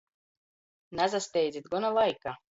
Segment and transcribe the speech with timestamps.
[1.01, 2.37] Nasasteidzit, gona laika!